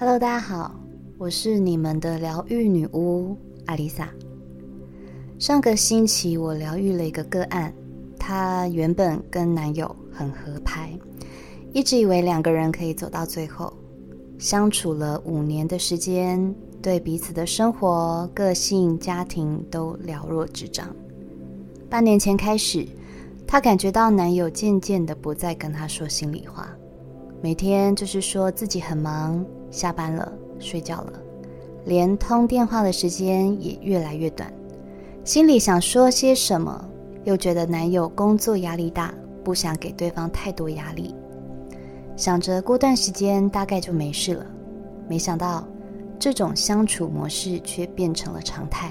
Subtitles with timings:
[0.00, 0.74] Hello，大家好，
[1.18, 3.36] 我是你们的疗愈女巫
[3.66, 4.08] 阿丽萨。
[5.38, 7.70] 上个星期我疗愈了一个个案，
[8.18, 10.90] 她原本跟男友很合拍，
[11.74, 13.70] 一直以为两个人可以走到最后。
[14.38, 20.88] 相处了五年的时间，对彼此的生活、个性、家庭都了若指掌。
[21.90, 22.88] 半年前开始，
[23.46, 26.74] 她感觉到男友渐渐的不再跟她说心里话，
[27.42, 29.44] 每天就是说自己很忙。
[29.70, 31.12] 下班了，睡觉了，
[31.84, 34.52] 连通电话的时间也越来越短。
[35.24, 36.84] 心里想说些什么，
[37.22, 39.14] 又觉得男友工作压力大，
[39.44, 41.14] 不想给对方太多压力。
[42.16, 44.44] 想着过段时间大概就没事了，
[45.08, 45.64] 没想到
[46.18, 48.90] 这种相处模式却变成了常态。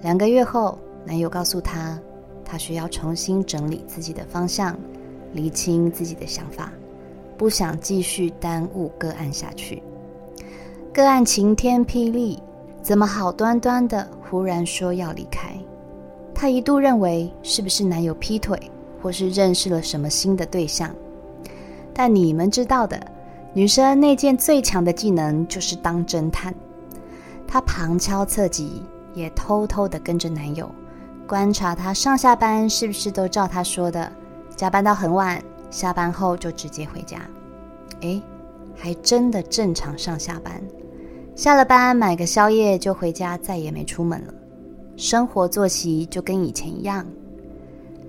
[0.00, 2.00] 两个月后，男友告诉她，
[2.44, 4.74] 他需要重新整理自己的方向，
[5.34, 6.72] 理清自己的想法，
[7.38, 9.82] 不想继续耽误个案下去。
[10.92, 12.42] 个案晴天霹雳，
[12.82, 15.56] 怎么好端端的忽然说要离开？
[16.34, 18.60] 她一度认为是不是男友劈腿，
[19.00, 20.92] 或是认识了什么新的对象？
[21.94, 23.00] 但你们知道的，
[23.52, 26.52] 女生那件最强的技能就是当侦探。
[27.46, 28.82] 她旁敲侧击，
[29.14, 30.68] 也偷偷的跟着男友，
[31.26, 34.10] 观察他上下班是不是都照他说的，
[34.56, 37.18] 加班到很晚，下班后就直接回家。
[38.00, 38.20] 哎，
[38.76, 40.62] 还真的正常上下班。
[41.34, 44.34] 下了班买个宵夜就回家，再也没出门了。
[44.96, 47.06] 生活作息就跟以前一样。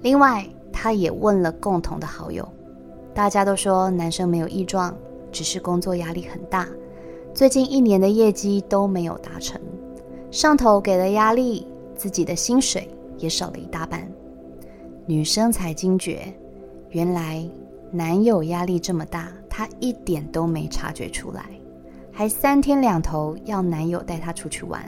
[0.02, 2.48] 另外，他也问了共同的好友，
[3.14, 4.96] 大家都说男生没有异状，
[5.32, 6.68] 只是工作压力很大，
[7.34, 9.60] 最近一年的业绩都没有达成，
[10.32, 14.10] 上头给了压力，自己的薪水也少了一大半。
[15.06, 16.34] 女生才惊觉，
[16.92, 17.48] 原来
[17.92, 21.46] 男友压力这么大，她一点都没察觉出来。
[22.12, 24.84] 还三天两头要男友带她出去玩。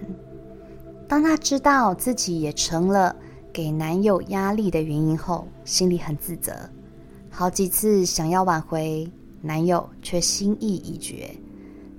[1.07, 3.15] 当她知道自己也成了
[3.53, 6.53] 给男友压力的原因后，心里很自责。
[7.29, 9.09] 好几次想要挽回，
[9.41, 11.29] 男友却心意已决，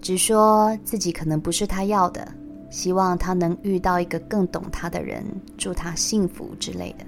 [0.01, 2.27] 只说自己可能不是他要的，
[2.71, 5.25] 希望他能遇到一个更懂他的人，
[5.57, 7.05] 祝他幸福之类的。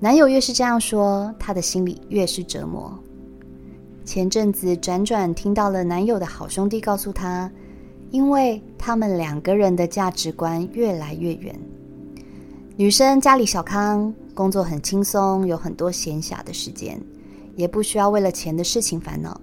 [0.00, 2.96] 男友越是这样说，她的心里越是折磨。
[4.04, 7.50] 前阵子辗转听到了男友的好兄弟告诉他，
[8.10, 11.54] 因为他们两个人的价值观越来越远。
[12.76, 16.98] 女生家里小康，工作很轻松，有很多闲暇的时间，
[17.56, 19.38] 也不需要为了钱的事情烦恼。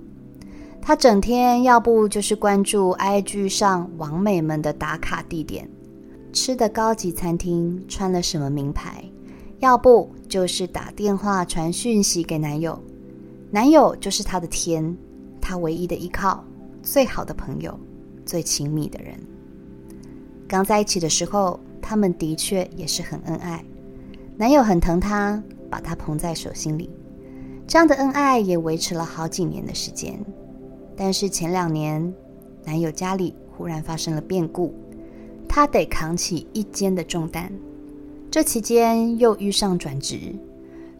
[0.81, 5.69] 她整天要不就是关注 IG 上网美们的打卡地点，
[6.31, 9.03] 吃的高级餐厅，穿了什么名牌，
[9.59, 12.77] 要不就是打电话传讯息给男友。
[13.51, 14.93] 男友就是她的天，
[15.39, 16.43] 她唯一的依靠，
[16.83, 17.79] 最好的朋友，
[18.25, 19.17] 最亲密的人。
[20.45, 23.63] 刚在一起的时候，他们的确也是很恩爱。
[24.35, 26.89] 男友很疼她，把她捧在手心里，
[27.65, 30.19] 这样的恩爱也维持了好几年的时间。
[30.97, 32.13] 但是前两年，
[32.65, 34.75] 男友家里忽然发生了变故，
[35.47, 37.49] 她得扛起一肩的重担。
[38.35, 40.35] 这期间又遇上转职。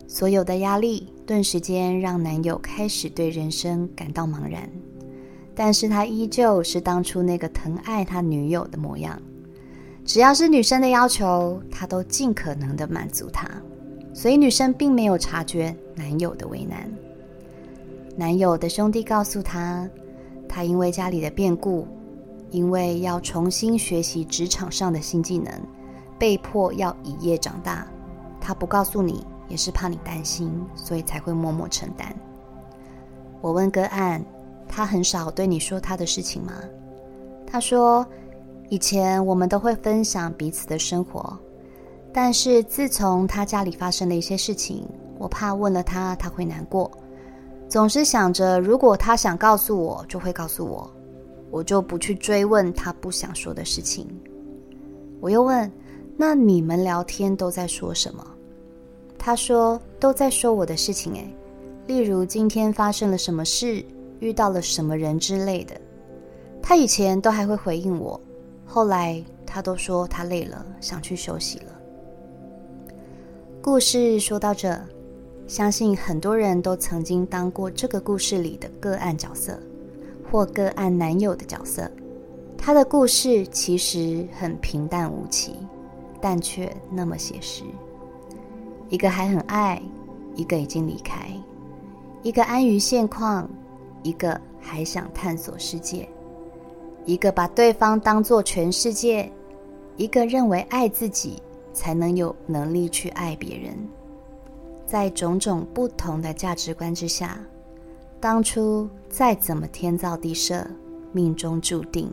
[0.08, 4.70] 所有的压力顿时间让男友开始对人生感到茫然，
[5.54, 9.22] 但是他依旧是当初那个疼爱他女友的模样。
[10.06, 13.46] 只要是女生的要求，他都尽可能的满足她，
[14.14, 16.90] 所以女生并没有察觉男友的为难。
[18.16, 19.86] 男友的兄弟告诉他，
[20.48, 21.86] 他因为家里的变故，
[22.50, 25.52] 因为要重新学习职场上的新技能，
[26.18, 27.88] 被迫要一夜长大。
[28.42, 29.26] 他不告诉你。
[29.48, 32.12] 也是怕你担心，所以才会默默承担。
[33.42, 34.20] 我问个案，
[34.68, 36.54] 他很少对你说他的事情吗？
[37.46, 38.04] 他说，
[38.70, 41.38] 以前我们都会分享彼此的生活，
[42.12, 44.84] 但是自从他家里发生了一些事情，
[45.20, 46.90] 我怕问了他他会难过，
[47.70, 50.90] 总是想着如果他想告诉我，就会告诉我，
[51.52, 54.08] 我就不去追问他不想说的事情。
[55.22, 55.72] 我又问，
[56.18, 58.26] 那你们聊天都在说什么？
[59.18, 61.36] 他说：“都在说我的事情，诶，
[61.88, 63.84] 例如今天发生了什么事，
[64.20, 65.76] 遇到了什么人之类的。
[66.62, 68.20] 他以前都还会回应我，
[68.66, 71.66] 后来他都说他累了，想去休息了。”
[73.62, 74.80] 故事说到这，
[75.48, 79.60] 相信很多人都曾经当过这个故事里的个案角色，
[80.32, 81.90] 或个案男友的角色。
[82.58, 85.56] 他的故事其实很平淡无奇，
[86.26, 87.64] 但却那么写实。
[88.90, 89.80] 一个还很爱，
[90.34, 91.20] 一个已经离开；
[92.24, 93.48] 一个安于现况，
[94.02, 96.10] 一个还想探索世界。
[97.06, 99.32] 一个把对方当做全世界，
[99.98, 101.40] 一个认为爱自己
[101.72, 103.78] 才能有能力去爱别人。
[104.84, 107.40] 在种种不同的价值观之下，
[108.20, 110.66] 当初再怎么天造地设、
[111.12, 112.12] 命中注定，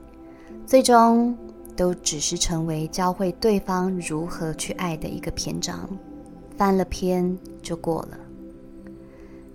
[0.67, 1.35] 最终
[1.77, 5.89] 都只是成为教会对方如何去爱的一个篇章，
[6.57, 8.19] 翻了篇就过了。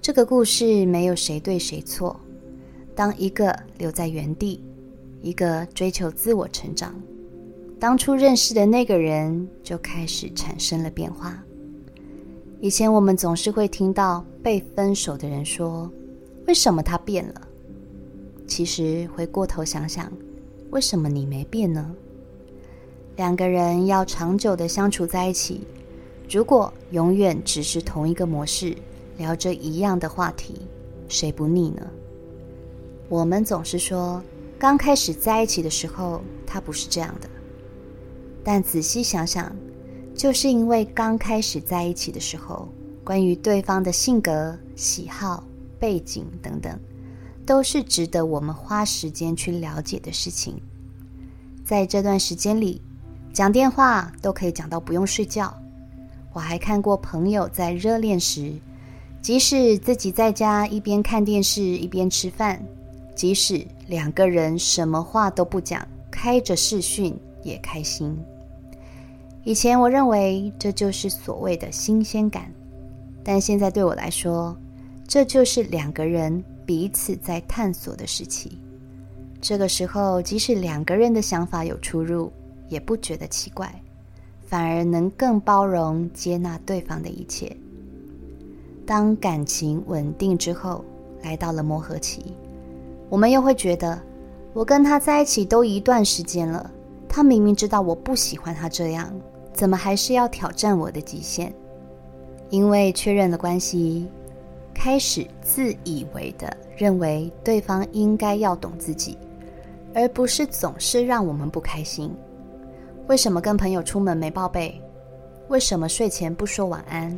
[0.02, 2.20] 这个故事没有谁对谁错。
[2.96, 4.64] 当一个留在原地，
[5.22, 6.96] 一个追求自我成长，
[7.80, 11.44] 当初认识的那个人就开始产生了变化。
[12.60, 15.92] 以前我们总是会听到被分手的人说
[16.48, 17.42] ：“为什么他变了？”
[18.48, 20.12] 其实回过头想想，
[20.72, 21.94] 为什么你没变呢？
[23.18, 25.68] 两个人要长久的相处在一起，
[26.30, 28.74] 如果永远只是同一个模式，
[29.18, 30.62] 聊着一样的话题，
[31.10, 31.86] 谁不腻呢？
[33.10, 34.22] 我们总是说，
[34.58, 37.28] 刚开始在一起的时候，他不是这样的。
[38.44, 39.54] 但仔细想想。
[40.16, 42.68] 就是因为刚开始在一起的时候，
[43.04, 45.44] 关于对方的性格、喜好、
[45.80, 46.76] 背景等等，
[47.46, 50.60] 都是值得我们花时间去了解的事情。
[51.64, 52.82] 在这段时间里，
[53.38, 55.56] 讲电话都可以讲到不用睡觉。
[56.34, 58.52] 我还看过朋友在热恋时，
[59.22, 62.60] 即使自己在家一边看电视一边吃饭，
[63.14, 68.18] 即使两个人什么话都不讲，开着视讯也开心。
[69.44, 72.52] 以前我认为这就是所谓的新鲜感，
[73.24, 74.58] 但现在对我来说，
[75.08, 78.58] 这就是两个人彼此在探索的时期。
[79.40, 82.32] 这个时候，即使两个人的想法有出入，
[82.70, 83.74] 也不觉得奇怪，
[84.46, 87.56] 反而能更包容接纳对方的一切。
[88.86, 90.84] 当感情稳定之后，
[91.22, 92.34] 来到了磨合期，
[93.10, 94.02] 我们又会觉得，
[94.54, 96.72] 我跟他在一起都一段时间了，
[97.10, 99.14] 他明明知道我不喜欢他这样。
[99.54, 101.52] 怎么还是要挑战我的极限？
[102.50, 104.08] 因为确认了关系，
[104.74, 109.18] 开始自以为的认为对方应该要懂自己，
[109.96, 112.10] 而不是总是让我们不开心。
[113.08, 114.82] 为什么跟朋友出门没报备？
[115.48, 117.18] 为什么睡前不说晚安？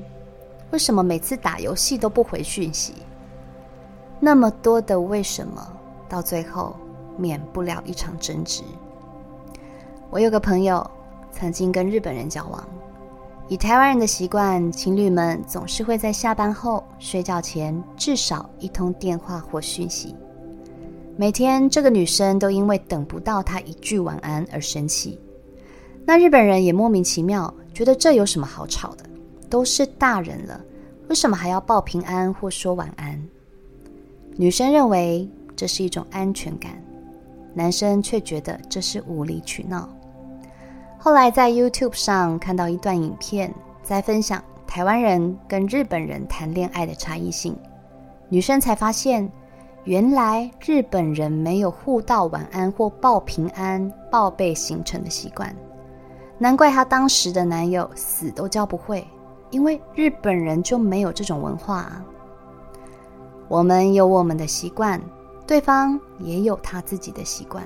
[0.72, 2.94] 为什么每次打游戏都不回讯息？
[4.20, 5.68] 那么多的为什么，
[6.08, 6.76] 到最后
[7.18, 8.62] 免不了一场争执。
[10.10, 10.90] 我有个朋友。
[11.32, 12.68] 曾经跟日本人交往，
[13.48, 20.16] 以台湾人的习惯，情侣们总是会在下班后、睡觉前至少一通电话或讯息。
[21.16, 25.20] 每天，这个女生都因为等不到他一句晚安而生气。
[26.10, 29.04] 那日本人也莫名其妙，觉得这有什么好吵的？
[29.48, 30.60] 都是大人了，
[31.08, 33.24] 为什么还要报平安或说晚安？
[34.36, 36.72] 女生认为这是一种安全感，
[37.54, 39.88] 男生却觉得这是无理取闹。
[40.98, 43.54] 后来在 YouTube 上看到一段影片，
[43.84, 47.56] 在分享台湾人跟日本人谈恋爱的差异性，
[48.30, 49.32] 女生才发现，
[49.84, 55.56] 原来日本人没有互道晚安或报平安、报备行程的习惯，
[56.40, 59.06] 难怪她当时的男友死都教不会，
[59.52, 62.04] 因为日本人就没有这种文化啊。
[63.48, 65.02] 我们有我们的习惯，
[65.46, 67.64] 对方也有他自己的习惯。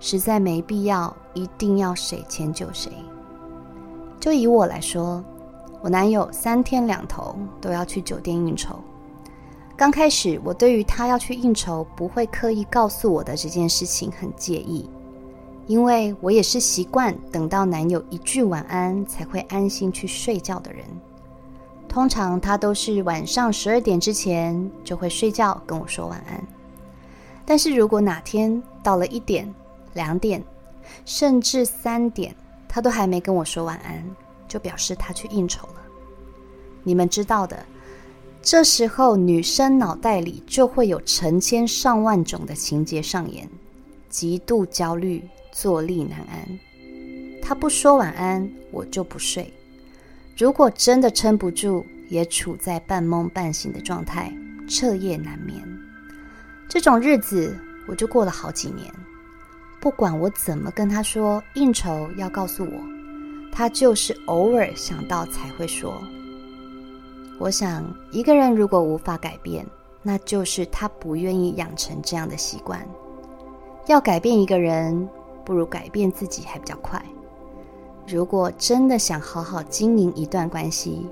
[0.00, 2.92] 实在没必要，一定要谁迁就谁。
[4.18, 5.22] 就以我来说，
[5.80, 8.76] 我男友三天两头都要去酒店应酬。
[9.76, 14.88] 刚开始，我对于他要去应酬不会刻意告诉我的这件事情很介意，
[15.66, 20.84] 因为我也是习惯等到男友一句晚安才会安心去睡觉的人。
[21.88, 26.42] 通常他都是晚上十二点之前就会睡觉跟我说晚安。
[27.46, 29.52] 但是如果哪天到了一点，
[29.92, 30.42] 两点，
[31.04, 32.34] 甚至三点，
[32.68, 34.04] 他都还没跟我说晚安，
[34.48, 35.76] 就表示他去应酬了。
[36.82, 37.64] 你们知道的，
[38.42, 43.48] 这时候女生脑袋里就会有成千上万种的情节上演，
[44.08, 45.22] 极度焦虑，
[45.54, 46.58] 坐立难安。
[47.40, 49.54] 他不说晚安，我就不睡。
[50.36, 54.34] 如果真的撑不住，也处在半梦半醒的状态，
[54.68, 55.56] 彻夜难眠。
[56.68, 57.56] 这种日子，
[57.86, 58.92] 我就过了好几年。
[59.80, 62.80] 不管我怎么跟他说应酬要告诉我，
[63.52, 66.02] 他就是偶尔想到才会说。
[67.38, 69.64] 我想，一个人如果无法改变，
[70.02, 72.84] 那就是他不愿意养成这样的习惯。
[73.86, 75.08] 要改变一个人，
[75.44, 77.02] 不如改变自己还比较快。
[78.06, 81.06] 如果真的想好好经营一段关系，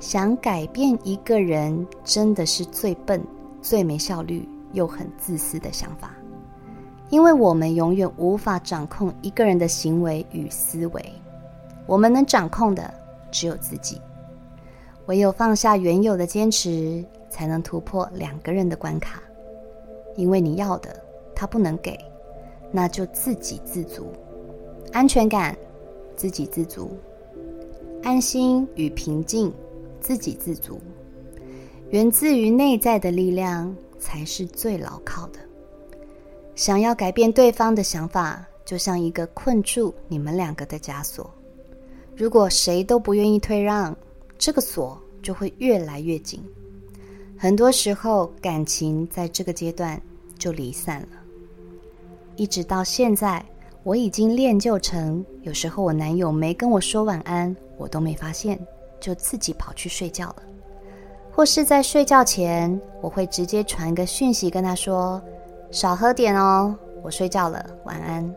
[0.00, 3.22] 想改变一个人，真的是最笨、
[3.62, 6.10] 最没效率又很自私的想法。
[7.08, 11.12] 因为我们永远无法掌控一个人的行为与思维，
[11.86, 12.92] 我们能掌控的
[13.30, 14.00] 只有自己。
[15.06, 19.22] 唯有放下原有的坚持，才能突破两个人的关卡。
[20.16, 21.00] 因为你要的
[21.32, 21.96] 他不能给，
[22.72, 24.12] 那就自给自足。
[24.92, 25.56] 安全感，
[26.16, 26.88] 自给自足；
[28.02, 29.52] 安心与平静，
[30.00, 30.80] 自给自足。
[31.90, 35.38] 源自于内在的力量，才是最牢靠的。
[36.54, 41.30] 想要改变对方的想法，就像一个困住你们两个的枷锁。
[42.16, 43.94] 如果谁都不愿意退让，
[44.38, 46.42] 这个锁就会越来越紧。
[47.36, 50.00] 很多时候，感情在这个阶段
[50.38, 51.08] 就离散了。
[52.36, 53.44] 一直到现在，
[53.82, 58.58] 我已经练就成，有时候我男友没跟我说晚安，我都没发现，
[59.00, 60.36] 就自己跑去睡觉了。
[61.32, 65.20] 或是在睡觉前，我会直接传个讯息跟他说
[65.70, 68.34] ：“少喝点哦，我睡觉了，晚安。”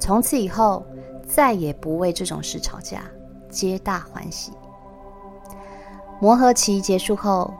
[0.00, 0.84] 从此以后，
[1.26, 3.02] 再也不为这种事吵架，
[3.50, 4.52] 皆大欢喜。
[6.18, 7.52] 磨合期结束后，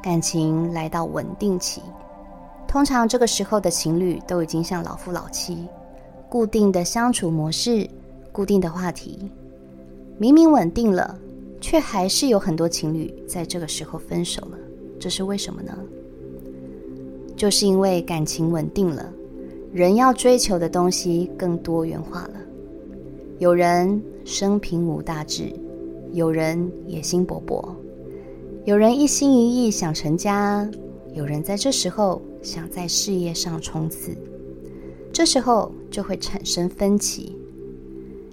[0.00, 1.82] 感情来到稳定期。
[2.72, 5.68] 通常这个时候的情侣都已经像老夫老妻，
[6.26, 7.86] 固定的相处模式，
[8.32, 9.30] 固定的话题，
[10.16, 11.18] 明明稳定了。
[11.60, 14.56] 却还是有很多情侣在这个时候分手了，
[14.98, 15.78] 这是为什么呢？
[17.36, 19.12] 就是因为感情稳定了，
[19.70, 22.34] 人要追求的东西更多元化了。
[23.38, 25.52] 有人生平无大志，
[26.12, 27.62] 有人野心勃勃，
[28.64, 30.66] 有人一心一意想成家，
[31.12, 34.16] 有人在这时候想在事业上冲刺，
[35.12, 37.36] 这时候就会产生分歧。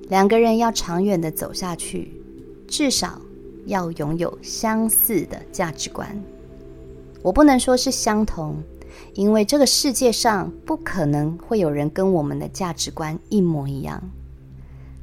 [0.10, 2.14] 两个人要长远的走下去。
[2.72, 3.20] 至少
[3.66, 6.08] 要拥有相似的价值观。
[7.24, 8.62] 我不能说是相同，
[9.16, 14.00] 因为这个世界上不可能会有人跟我们的价值观一模一样。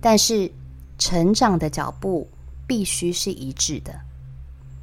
[0.01, 0.49] 但是，
[0.97, 2.29] 成长的脚步
[2.69, 3.93] 必须是一致的。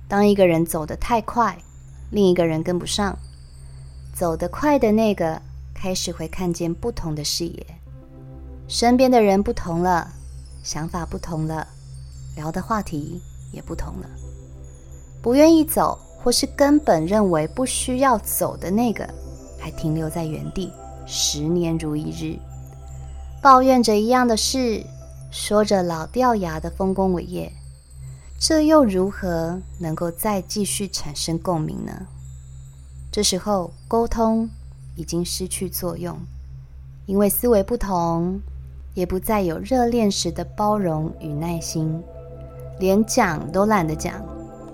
[0.09, 1.57] 当一个人走得太快，
[2.11, 3.17] 另一个人跟不上，
[4.13, 5.41] 走得快的那个
[5.73, 7.65] 开始会看见不同的视野，
[8.67, 10.07] 身边的人不同了，
[10.63, 11.67] 想法不同了。
[12.35, 14.09] 聊的话题也不同了，
[15.21, 19.07] 不愿意走，或是根本认为不需要走的那个，
[19.59, 20.71] 还停留在原地，
[21.05, 22.39] 十年如一日，
[23.41, 24.83] 抱怨着一样的事，
[25.31, 27.51] 说着老掉牙的丰功伟业，
[28.39, 32.07] 这又如何能够再继续产生共鸣呢？
[33.13, 34.49] 这时候沟通
[34.95, 36.17] 已经失去作用，
[37.05, 38.41] 因为思维不同，
[38.95, 42.01] 也不再有热恋时的包容与耐心。
[42.79, 44.19] 连讲都懒得讲，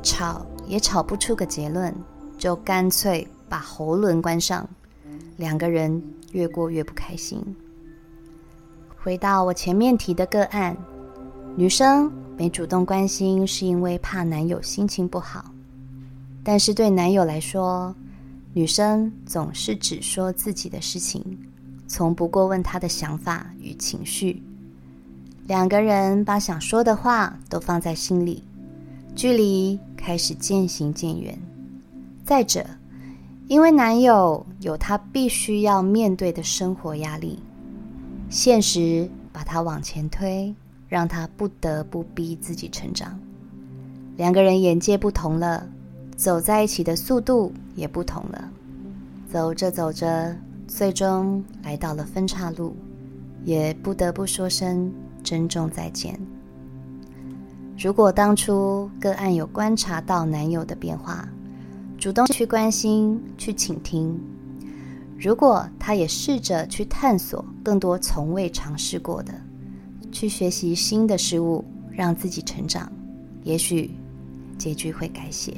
[0.01, 1.93] 吵也吵不出个结论，
[2.37, 4.65] 就干脆把喉轮关上，
[5.35, 7.43] 两个人越过越不开心。
[9.03, 10.77] 回到我前面提的个案，
[11.57, 15.43] 女生没主动关心是因为怕男友心情不好，
[16.41, 17.93] 但是对男友来说，
[18.53, 21.23] 女生总是只说自己的事情，
[21.87, 24.41] 从不过问他的想法与情绪。
[25.45, 28.43] 两个人把想说的话都放在心里，
[29.15, 31.37] 距离开始渐行渐远。
[32.23, 32.65] 再者，
[33.47, 37.39] 因为男友有他必须要面对的生活压力，
[38.29, 40.53] 现实把他往前推，
[40.87, 43.19] 让他不得不逼自己成长。
[44.17, 45.67] 两个人眼界不同了，
[46.19, 48.51] 走在一起的速度也不同了。
[49.31, 50.35] 走着走着，
[50.67, 52.75] 最终来到了分岔路，
[53.45, 54.91] 也不得不说声。
[55.21, 56.17] 珍重再见。
[57.77, 61.27] 如果当初个案有观察到男友的变化，
[61.97, 64.17] 主动去关心、去倾听；
[65.17, 69.33] 如果他也试着去探索更多从未尝试过的，
[70.09, 72.89] 去学习新的事物，让自己成长，
[73.43, 73.91] 也许
[74.57, 75.53] 结局会改写。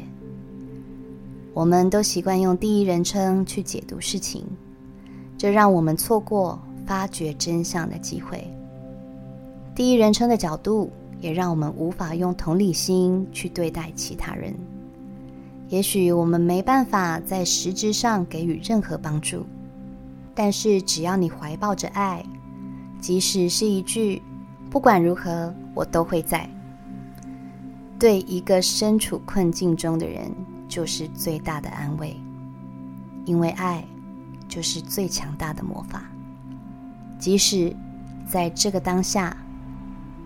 [1.53, 4.46] 我们都习惯用第一人称去解读事情，
[5.38, 8.48] 这让我们错过发掘真相的机会。
[9.75, 10.89] 第一人称的角度，
[11.20, 14.55] 也让我们无法用同理心去对待其他人。
[15.67, 19.46] 也许我们没办法在实质上给予任何帮助，
[20.34, 22.24] 但是只要你怀抱着爱，
[23.01, 24.22] 即使是一句
[24.72, 26.50] “不管如何，我都会在”，
[28.00, 30.29] 对一个身处困境中的人，
[30.71, 32.19] 就是最大的安慰。
[33.25, 33.85] 因为爱，
[34.47, 36.03] 就是最强大的魔法。
[37.19, 37.75] 即使
[38.25, 39.35] 在这个当下。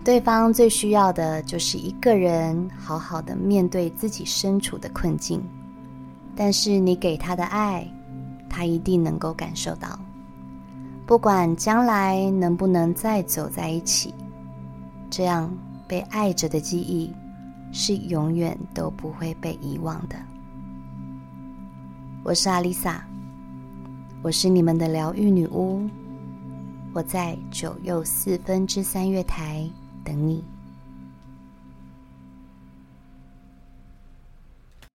[0.04, 5.42] 对方最需要的就是一个人好好的面对自己身处的困境，
[6.36, 7.84] 但是你给他的爱，
[8.48, 9.98] 他一定能够感受到。
[11.08, 14.14] 不管将来能不能再走在一起，
[15.10, 15.52] 这样
[15.88, 17.12] 被爱着的记忆
[17.72, 20.14] 是永远都不会被遗忘的。
[22.26, 23.06] 我是阿丽萨，
[24.20, 25.88] 我是你们的疗愈女巫，
[26.92, 29.64] 我在九又四分之三月台
[30.02, 30.42] 等你。